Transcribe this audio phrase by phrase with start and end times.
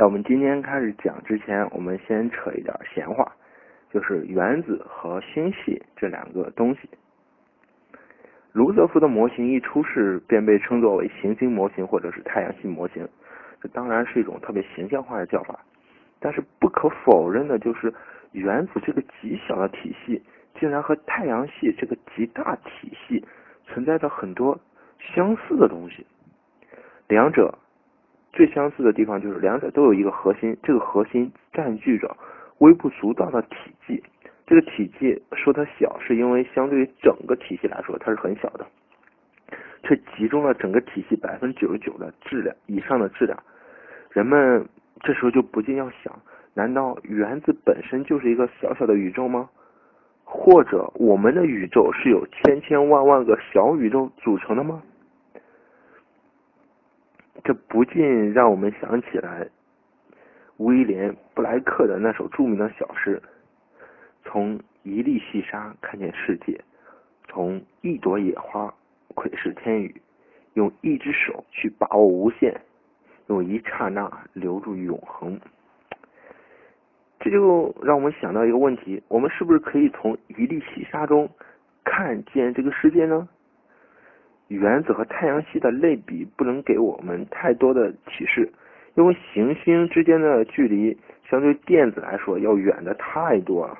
[0.00, 3.30] 在我们今天开始讲之前，我们先扯一点闲话，
[3.90, 6.88] 就是原子和星系这两个东西。
[8.52, 13.06] 卢瑟福的模型一出世便被称作为行星模型或者是太阳系模型，
[13.60, 15.60] 这当然是一种特别形象化的叫法。
[16.18, 17.92] 但是不可否认的就是，
[18.32, 20.22] 原子这个极小的体系，
[20.58, 23.22] 竟然和太阳系这个极大体系
[23.66, 24.58] 存在着很多
[24.98, 26.06] 相似的东西。
[27.06, 27.58] 两者
[28.32, 32.16] 最相似的地方就是两者都有一个核心，这个核心占据着
[32.58, 34.02] 微不足道的体积。
[34.46, 38.66] 这个体积说它小，是因为相对于整个体系来说，它是很小的，
[39.84, 43.38] 却集中了整个体系百分之九十九的质量以上的质量。
[44.10, 44.66] 人们
[45.02, 46.12] 这时候就不禁要想：
[46.54, 49.48] 难道原子本身就是一个小小的宇宙吗？
[50.24, 54.82] 或者我们的宇宙是有千千万万个小宇宙组成的吗？
[57.44, 59.48] 这不禁让我们想起来
[60.58, 63.20] 威廉布莱克的那首著名的小诗。
[64.24, 66.60] 从一粒细沙看见世界，
[67.28, 68.72] 从一朵野花
[69.14, 70.00] 窥视天宇，
[70.54, 72.60] 用一只手去把握无限，
[73.28, 75.40] 用一刹那留住永恒。
[77.18, 81.28] 这就让我们想到一个问题：我们是不是可以从一粒细沙中
[81.84, 83.28] 看见这个世界呢？
[84.50, 88.50] 原子和太阳系的类比不能给我们太多的启示，
[88.96, 90.98] 因为行星之间的距离
[91.28, 93.78] 相对电子来说要远的太多了。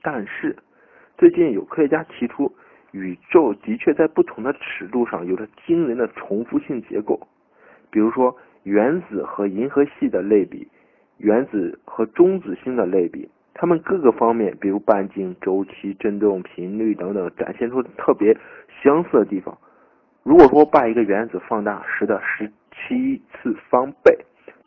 [0.00, 0.56] 但是，
[1.18, 2.50] 最近有科学家提出，
[2.92, 7.20] 宇宙的确在不同的尺度上有着惊人的重复性结构。
[7.90, 10.66] 比如说，原子和银河系的类比，
[11.18, 13.28] 原子和中子星的类比，
[13.64, 18.36] 它们各个方面，比如半径、周期、振动频率等等，展现出特别
[18.82, 19.56] 相似的地方。
[20.22, 24.14] 如果说把一个原子放大十的十七次方倍，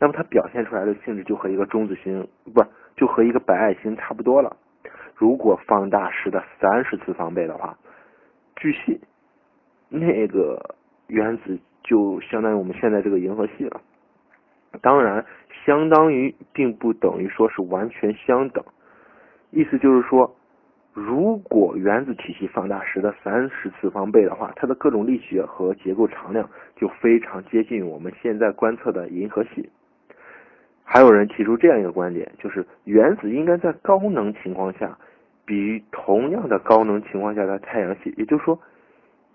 [0.00, 2.60] 那么它表现出来的性质就和一个中子星不，
[2.96, 4.56] 就和一个白矮星差不多了。
[5.14, 7.78] 如果放大十的三十次方倍的话，
[8.56, 9.00] 巨细
[9.88, 10.74] 那个
[11.06, 13.80] 原子就相当于我们现在这个银河系了。
[14.82, 15.24] 当然，
[15.64, 18.64] 相当于并不等于说是完全相等。
[19.50, 20.34] 意思就是说，
[20.92, 29.68] 如果原子体系放大十的三十次方倍的话，它的各种力学和结构常量就非常接近我们现在观测的银河系。
[30.84, 34.96] 还有人提出这样一个观点，就是原子应该在高能情况下。
[35.46, 38.60] 比同样的高能情况下的太阳系，也就是说，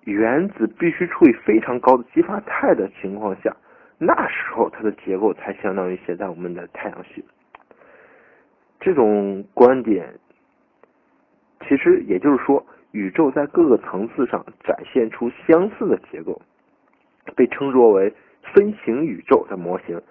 [0.01, 3.51] 原子必须处于非常高的激发态的情况下，
[3.97, 7.25] 那时候它的结构才相当于现在我们的太阳系。
[8.83, 10.13] 这种观点，
[11.61, 16.41] 其实也就是说，宇宙在各个层次上展现出相似的结构，
[17.33, 18.13] 被称作为
[18.53, 20.01] 分形宇宙的模型。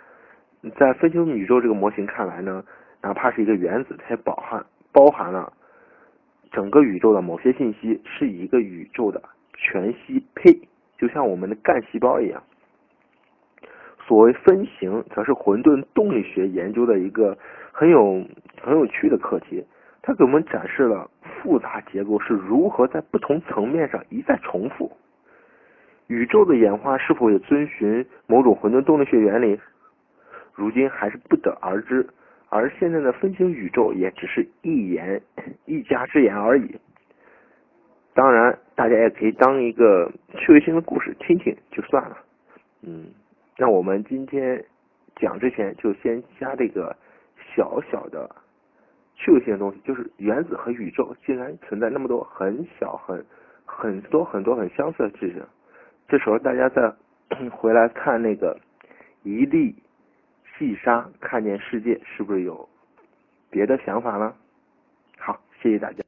[0.78, 2.65] 在分形宇宙这个模型看来呢，
[3.03, 5.53] 哪怕是一个原子，它也包含包含了。
[6.50, 9.22] 整个宇宙的某些信息是一个宇宙的
[9.55, 10.50] 全息配，
[10.97, 12.43] 就像我们的干细胞一样。
[14.12, 17.34] 所谓分形，则是混沌动力学研究的一个
[17.73, 18.23] 很有
[18.61, 19.65] 很有趣的课题。
[20.03, 24.93] 它给我们展示了复杂结构是如何在不同层面上一再重复。
[26.09, 29.59] 宇宙的演化是否也遵循某种混沌动力学原理，
[30.53, 32.06] 如今还是不得而知。
[32.50, 35.23] 而现在的分形宇宙也只是一言
[35.65, 36.77] 一家之言而已。
[38.12, 42.19] 当然，大家也可以当一个趣味性的故事听听就算了。
[42.83, 43.06] 嗯，
[43.56, 44.64] 那我们今天
[45.16, 46.96] 讲之前就先加这个
[47.54, 48.28] 小小的
[49.14, 53.24] 趣味性的东西，就是原子和宇宙竟然存在那么多很小、很
[53.64, 55.42] 很多很多很相似的事情。
[56.08, 56.92] 这时候大家再
[57.50, 58.58] 回来看那个
[59.22, 59.74] 一粒。
[60.58, 62.69] 细沙看见世界，是不是有
[63.50, 64.32] 别的想法呢？
[65.19, 65.96] 好，谢谢大家。